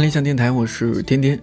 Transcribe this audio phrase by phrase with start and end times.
[0.00, 1.38] 看理想电台，我是天天。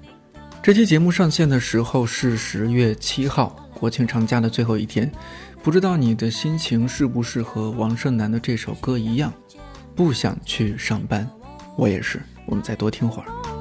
[0.63, 5.11] 这期节目上线的时候是十月七号，国庆长假的最后一天。
[5.61, 9.31] 不知道你的心情是不是和王胜男的这首歌一样，
[9.95, 11.29] 不想去上班？
[11.75, 12.19] 我也是。
[12.47, 13.56] 我们再多听会儿。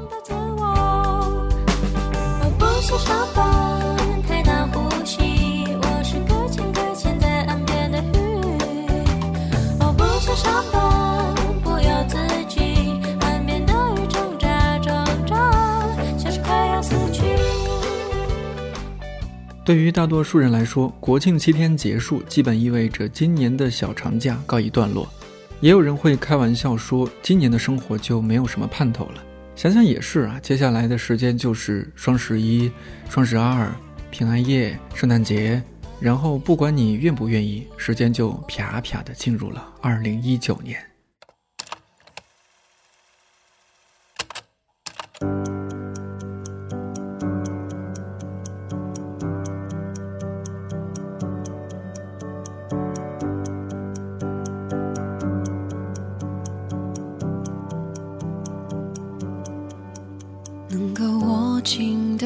[19.66, 25.12] 对于大多数人来说，国庆七天结束，基本意味着今年的小长假告一段落。
[25.60, 29.24] 也有人会开玩笑说，今年的生活就没有什么盼头了。
[29.56, 32.70] 想想也是啊，接下来的时间就是双十一、
[33.10, 33.68] 双十二、
[34.08, 35.60] 平安夜、圣诞节，
[35.98, 40.78] 然后不管你愿不愿意，时间就啪啪的进入了二零一九年。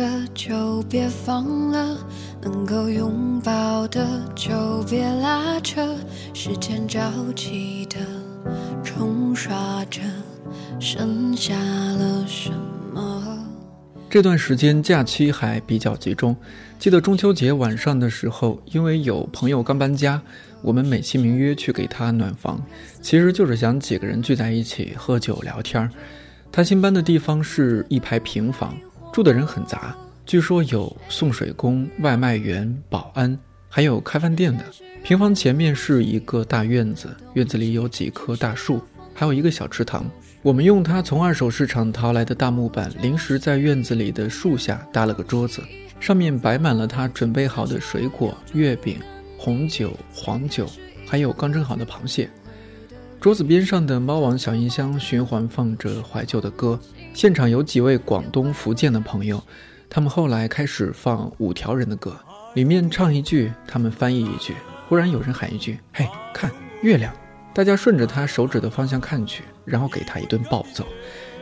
[0.00, 1.98] 的就别放了，
[2.40, 5.94] 能够拥抱的就别拉扯，
[6.32, 7.98] 时间着急的
[8.82, 10.00] 冲刷着，
[10.78, 12.50] 剩下了什
[12.94, 13.46] 么？
[14.08, 16.34] 这段时间假期还比较集中，
[16.78, 20.22] 记得中秋节晚上的时候，因为有朋友刚搬家，
[20.62, 22.64] 我们美其名曰去给他暖房，
[23.02, 25.90] 其实就是想几个人聚在一起喝酒聊天
[26.50, 28.74] 他新搬的地方是一排平房，
[29.12, 29.96] 住的人很杂。
[30.24, 33.36] 据说有送水工、外卖员、保安，
[33.68, 34.64] 还有开饭店的。
[35.02, 38.80] 平房前面是一个大院子，院子里有几棵大树，
[39.14, 40.04] 还有一个小池塘。
[40.42, 45.62] 我们用他从二手市场淘来的大木板，临时在院子里的树下搭了个桌子，
[45.98, 48.98] 上面摆满了他准备好的水果、月饼、
[49.36, 50.66] 红酒、黄酒，
[51.06, 52.30] 还有刚蒸好的螃蟹。
[53.20, 56.78] 桌子边上的猫王小音箱循环放着怀旧的歌，
[57.12, 59.42] 现场有几位广东、福建的朋友。
[59.88, 62.16] 他们后来开始放五条人的歌，
[62.54, 64.54] 里面唱一句，他们翻译一句。
[64.88, 66.50] 忽然有人喊一句：“嘿，看
[66.82, 67.12] 月亮！”
[67.52, 70.86] 大家顺着他手指的方向看去，然后给他一顿暴揍，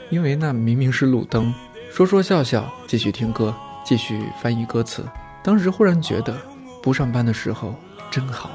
[0.09, 1.53] 因为那明明是路灯。
[1.91, 3.55] 说说笑笑，继续听歌，
[3.85, 5.05] 继续翻译歌词。
[5.45, 6.35] 当时忽然觉得，
[6.83, 7.75] 不上班的时候
[8.11, 8.49] 真好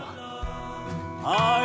[1.23, 1.61] 啊。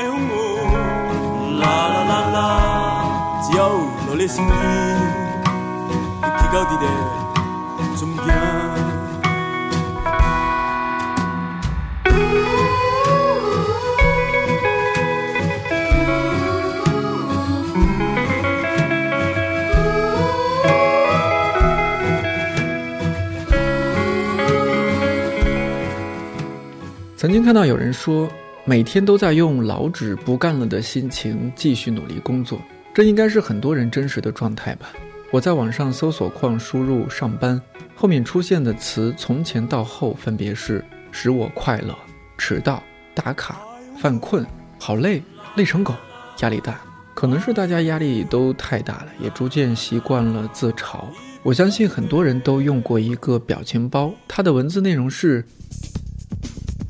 [27.17, 28.27] 曾经看到有人说，
[28.65, 32.59] 每天都在用老纸不干了的心情继续努力工作，
[32.95, 34.89] 这应该是很多人真实的状态吧。
[35.31, 37.61] 我在网上搜索框输入“上班”，
[37.95, 41.95] 后面出现的词从前到后分别是“使我快乐”、
[42.39, 42.83] “迟到”、
[43.15, 43.61] “打卡”、
[44.01, 44.47] “犯困”、
[44.81, 45.23] “好累”、
[45.55, 45.95] “累成狗”、
[46.41, 46.81] “压力大”。
[47.15, 51.05] 可能是大家压力都太大了，也逐渐习惯了自嘲。
[51.43, 55.45] 我相信很多人都用过一个表情包，它的文字内容是。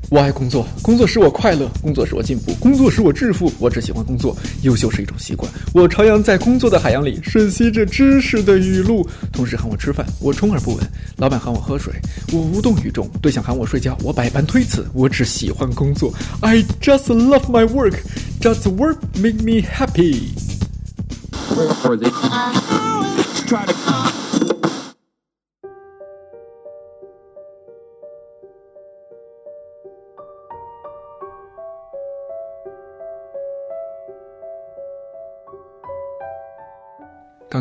[0.09, 3.51] 我爱工作，工作使我快乐，工作使我进步，工作使我致富。
[3.59, 5.51] 我只喜欢工作，优秀是一种习惯。
[5.71, 9.07] 我徜徉在工作的海洋里，吮吸着知识的雨露。
[9.31, 10.83] 同事喊我吃饭，我充耳不闻；
[11.17, 11.93] 老板喊我喝水，
[12.33, 14.83] 我无动于衷；对象喊我睡觉，我百般推辞。
[14.93, 16.11] 我只喜欢工作
[16.41, 17.93] ，I just love my work.
[18.41, 20.29] Just work make me happy.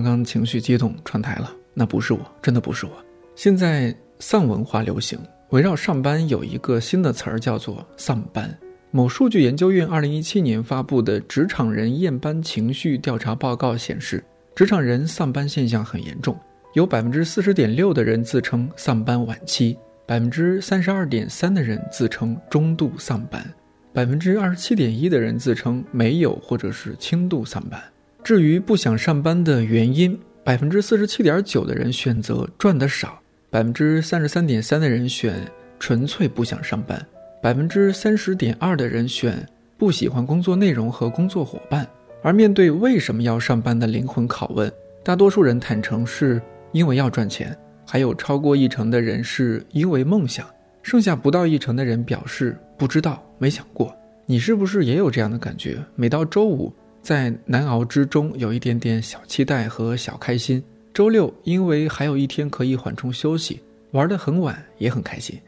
[0.02, 2.92] 刚刚情绪激动串台了，那不是我，真的不是我。
[3.34, 5.18] 现在丧文化流行，
[5.50, 8.56] 围绕上班有一个新的词儿叫做“丧班”。
[8.90, 14.24] 某数据研究院二零一七年发布的职场人厌班情绪调查报告显示，
[14.54, 16.38] 职场人丧班现象很严重，
[16.74, 23.44] 有百分之四十点六的人自称丧班晚期，百分之三十二点三的人自称中度丧班，
[23.92, 27.82] 百分之二十七点一的人自称没有或者是轻度丧班。
[28.28, 30.14] 至于不想上班的原因，
[30.44, 37.02] 百分之四十七点九的人选择赚得少，百分之三十三点三的人选纯粹不想上班，
[37.42, 39.48] 百分之三十点二的人选
[39.78, 41.88] 不喜欢工作内容和工作伙伴。
[42.22, 44.70] 而面对为什么要上班的灵魂拷问，
[45.02, 46.38] 大多数人坦诚是
[46.72, 50.46] 因为要赚钱，还有超过一成的人是因为梦想，
[50.82, 53.90] 剩下不到一成的人表示不知道、没想过。
[54.26, 55.82] 你是不是也有这样的感觉？
[55.94, 56.70] 每到周五，
[57.08, 60.60] 在难熬之中有一点点小期待和小开心；
[60.92, 63.62] 周六因为还有一天可以缓冲休息，
[63.92, 65.38] 玩得很晚也很开心；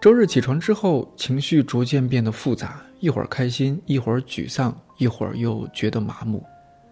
[0.00, 4.72] 周日起床之后，情绪逐渐变得复杂，一会儿开心，一会儿沮丧。
[4.96, 6.40] 一会儿又觉得麻木，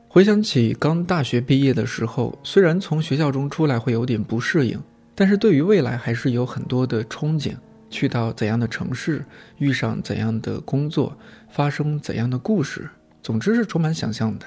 [0.09, 4.83] 回想起刚大学毕业的时候，虽然从学校中出来会有点不适应，
[5.15, 7.53] 但是对于未来还是有很多的憧憬。
[7.89, 9.25] 去到怎样的城市，
[9.59, 11.17] 遇上怎样的工作，
[11.49, 12.91] 发生怎样的故事，
[13.23, 14.47] 总之是充满想象的。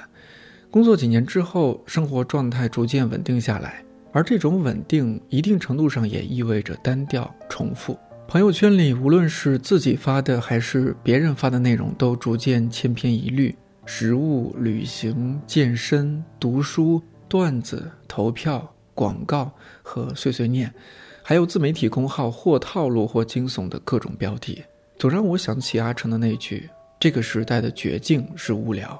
[0.69, 7.97] 工作几年之后，生活状态逐渐稳定下来，而这种稳定一定程度上也意味着单调重复。
[8.27, 13.55] 朋友圈里，无论是自己发的还是别人发的内容，都逐渐千篇一律：
[13.85, 19.51] 食物、旅行、健身、读书、段子、投票、广告
[19.83, 20.73] 和碎碎念，
[21.21, 24.63] 还有自媒体公号或套路或惊悚的各种标题，
[24.97, 26.67] 总让我想起阿成的那句
[27.05, 28.99] ：“这个时代的绝境是无聊。”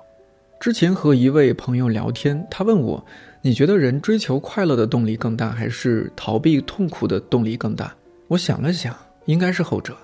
[0.62, 3.04] 之前和一位朋友聊天，他问我
[3.42, 7.92] ：“你觉得人追求快乐的动力更大，还是逃避痛苦的动力更大？”
[8.30, 8.96] 我想了想。
[9.26, 9.98] 应该是后者。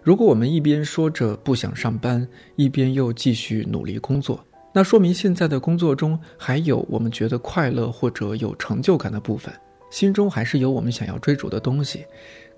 [0.00, 2.24] 如果我们一边说着不想上班，
[2.54, 9.52] 一边又继续努力工作，那说明现在的工作中还有我们觉得快乐或者有成就感的部分，
[9.90, 12.06] 心中还是有我们想要追逐的东西，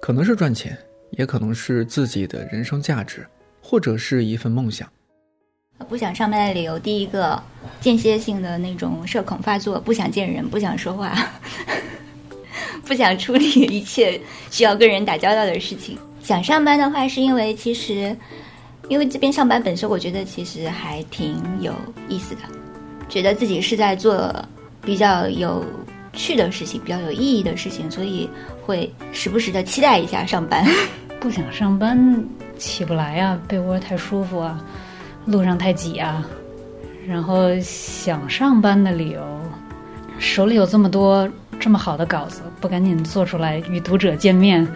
[0.00, 0.76] 可能是赚钱，
[1.12, 3.26] 也可能是自己的人生价值，
[3.72, 4.86] 或者是一份梦想。
[5.88, 7.42] 不想上班的理由，第一个
[7.80, 11.16] 间歇性的那种社恐发作，不想见人，不想说话。
[12.84, 14.20] 不想处理一切
[14.50, 15.96] 需要跟人打交道的事情。
[16.22, 18.14] 想上班的话，是因为其实，
[18.90, 21.72] 因为这边上班本身，我觉得其实还挺有
[22.10, 22.42] 意思的，
[23.08, 24.30] 觉得自己是在做
[24.84, 25.64] 比较有
[26.12, 28.28] 趣的事情，比较有意义的事情，所以
[28.66, 30.62] 会时不时的期待一下上班。
[31.18, 31.96] 不想上班，
[32.62, 34.62] 起不来啊，被窝太舒服啊，
[35.26, 36.24] 路上太挤啊。
[37.06, 39.20] 然后想上班的理由，
[40.18, 41.28] 手里有这么多。
[41.60, 44.66] 这么好的稿子，不赶紧做出来与读者见面，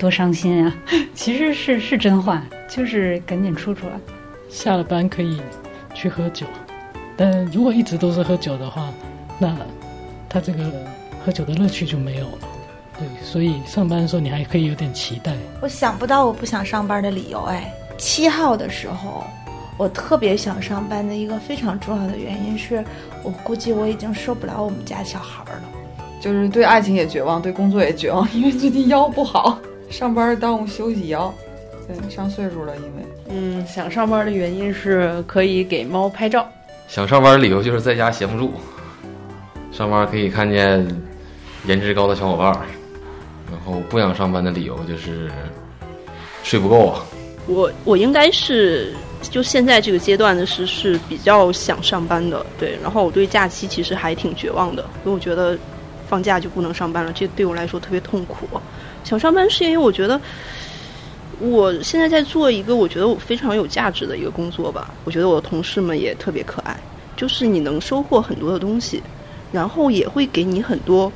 [0.00, 0.74] 多伤心啊！
[1.14, 3.92] 其实是是真话，就是赶紧出出来。
[4.48, 5.40] 下了班可以
[5.94, 6.44] 去喝酒，
[7.16, 8.88] 但如果一直都是喝酒的话，
[9.38, 9.56] 那
[10.28, 10.64] 他这个
[11.24, 12.38] 喝酒的乐趣就没有了。
[12.98, 15.32] 对，所以上班的时候你还可以有点期待。
[15.60, 17.72] 我想不到我不想上班的理由哎。
[17.98, 19.24] 七号的时候，
[19.76, 22.84] 我特别想上班的一个非常重要的原因是
[23.22, 25.62] 我估计我已经受不了我们家小孩了。
[26.20, 29.58] 就是对爱情也绝望，对工作也绝望，因为最近腰不好，
[29.90, 31.32] 上班耽误休息腰。
[31.86, 36.48] 对，上岁数了，因为嗯，想上班的原因是可以给猫拍照。
[36.88, 38.52] 想上班的理由就是在家闲不住，
[39.70, 40.86] 上班可以看见
[41.66, 42.58] 颜值高的小伙伴。
[43.64, 45.30] 然后不想上班的理由就是
[46.42, 47.02] 睡不够啊。
[47.46, 52.78] 我我应该是就现在这个阶段的是是比较想上班的，对。
[52.82, 55.58] 然后我对假期其实还挺绝望的，因为我觉得。
[56.06, 58.46] 放假就不能上班了，这对我来说特别痛苦。
[59.04, 60.20] 想上班是因为我觉得
[61.40, 64.92] 我现在在做一个我觉得我非常有价值的一个工作吧。
[65.04, 66.78] 我觉得我的同事们也特别可爱，
[67.16, 69.02] 就是你能收获很多的东西，
[69.50, 71.10] 然后也会给你很多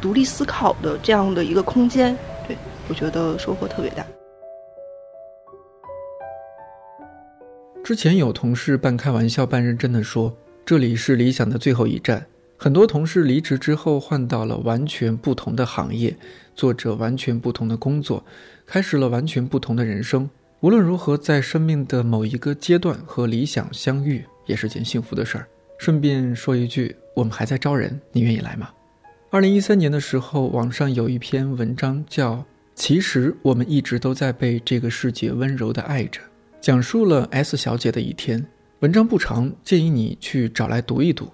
[0.00, 2.16] 独立思考的这样的一个空间。
[2.46, 2.56] 对
[2.88, 4.06] 我觉得收获特别大。
[7.82, 10.32] 之前有同事半开玩笑半认真的说
[10.64, 12.24] ：“这里是理想的最后一站。”
[12.56, 16.14] 很多同事离职之后换到了完全不同的行业，
[16.54, 18.22] 做着完全不同的工作，
[18.66, 20.28] 开始了完全不同的人生。
[20.60, 25.48] 无论如何，在生命的某一个阶段和理想相遇，也是件幸福的事儿。
[25.78, 28.68] 顺便说一句，我们还在招人，你愿意来吗？
[29.32, 32.34] 二零一三年的时候，网上有一篇文章叫
[32.74, 36.20] 《其实我们一直都在被这个世界温柔的爱着》，
[36.60, 38.44] 讲述了 S 小姐的一天。
[38.80, 41.30] 文章不长，建议你去找来读一读。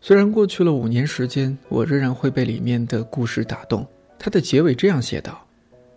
[0.00, 3.86] 虽然过去了五年时间，我仍然会被里面的故事打动。
[4.18, 5.46] 它的结尾这样写道：“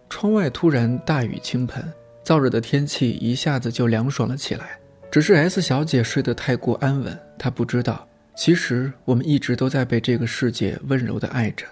[0.10, 1.82] 窗外突然大雨倾盆，
[2.26, 4.78] 燥热的天气一下子就凉爽了起来。
[5.10, 8.06] 只是 S 小姐睡得太过安稳，她不知道
[8.38, 11.66] 其实我们一直都在被这个世界温柔的爱着。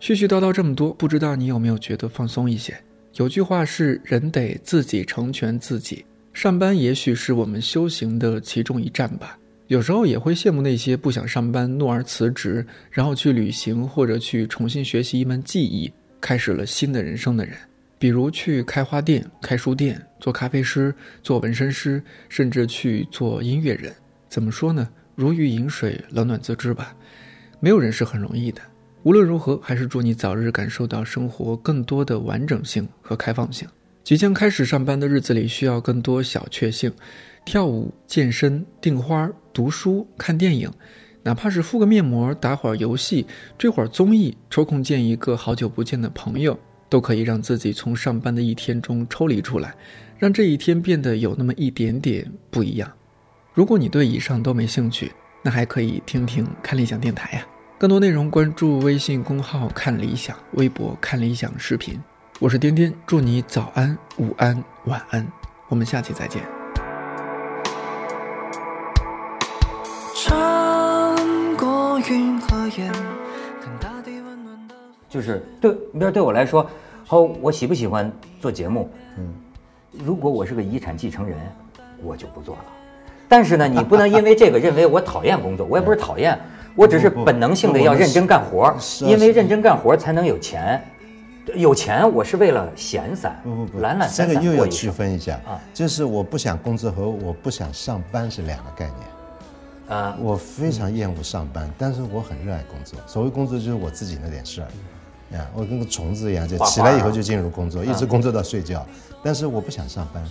[0.00, 2.76] 絮絮叨叨这么多，不知道你有没有觉得放松一些？
[3.14, 6.04] 有句话是“人得自己成全自己”，
[6.34, 9.38] 上班也许是我们修行的其中一站吧。
[9.68, 17.56] 有时候也会羡慕那些不想上班、怒而辞职，然后去旅行或者去重新学习一门技艺，开始了新的人生的人。
[18.00, 20.92] 比如去开花店、开书店、做咖啡师、
[21.22, 23.92] 做纹身师，甚至去做音乐人。
[24.28, 24.88] 怎么说呢？
[25.18, 26.94] 如鱼饮水，冷暖自知吧。
[27.58, 28.62] 没有人是很容易的。
[29.02, 33.66] 无论如何，还是祝你早日感受到生活更多的完整性和开放性。
[34.04, 36.92] 即将开始上班的日子里，需要更多小确幸：
[37.44, 40.70] 跳舞、健身、订花、读书、看电影，
[41.24, 43.26] 哪怕是敷个面膜、打会儿游戏、
[43.58, 46.56] 追会儿综艺、抽空见一个好久不见的朋友，
[46.88, 49.74] 都可以让自己从上班的一天中抽离出来，
[50.16, 52.88] 让这一天变得有那么一点点不一样。
[53.58, 55.10] 如果你对以上都没兴趣，
[55.42, 57.44] 那还可以听听看理想电台呀。
[57.76, 62.00] 更多内容关注微信公号“看理想”，微博“看理想”视频。
[62.38, 65.26] 我是丁丁，祝你早安、午安、晚安，
[65.66, 66.40] 我们下期再见。
[70.14, 72.92] 穿过云和烟，
[73.60, 74.74] 看大地温暖的。
[75.08, 76.64] 就是对，你比如对我来说，
[77.08, 78.08] 哦，我喜不喜欢
[78.40, 78.88] 做节目？
[79.16, 79.34] 嗯，
[79.90, 81.36] 如果我是个遗产继承人，
[82.00, 82.64] 我就不做了。
[83.28, 86.38] 但是呢，你不能因为这个认为我讨厌工作，我也不是讨厌，
[86.74, 90.82] 我只是本能性的要认真干活，因为认真干活才能有钱。
[91.54, 99.98] 有钱我是为了闲散，不不不，懒懒这个散散又要区分一下啊，就是我不想工作和我不想上班是两个概念。
[99.98, 100.14] 啊。
[100.20, 102.98] 我非常厌恶上班，但是我很热爱工作。
[103.06, 104.68] 所谓工作就是我自己那点事儿，
[105.36, 108.86] 呀，我跟个虫子一样，就起来以后啊就进入工作，一直工作到睡觉。
[109.22, 110.22] 但是我不想上班。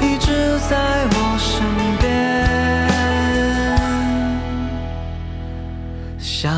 [0.00, 0.76] 一直在
[1.10, 1.64] 我身
[2.00, 2.06] 边，
[6.18, 6.52] 像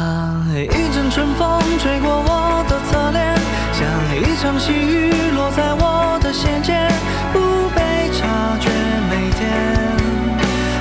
[0.54, 3.34] 一阵春风吹过我的侧脸，
[3.72, 3.80] 像
[4.16, 6.88] 一场细雨落在我的心间，
[7.32, 7.38] 不
[7.74, 8.26] 被察
[8.60, 8.70] 觉，
[9.10, 9.40] 每天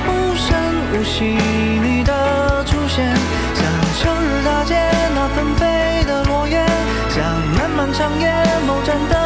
[0.06, 0.48] 无声
[0.92, 3.06] 无息你的出现，
[3.54, 3.64] 像
[4.00, 4.74] 秋日大街
[5.14, 6.64] 那纷飞的落叶，
[7.08, 7.24] 像
[7.56, 8.30] 漫漫长夜
[8.66, 9.20] 某盏灯。